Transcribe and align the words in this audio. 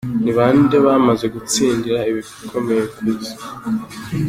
Ni 0.23 0.31
bande 0.37 0.75
bamaze 0.85 1.25
gutsindira 1.35 1.99
ibikombe 2.11 2.75
vy'isi?. 2.99 3.33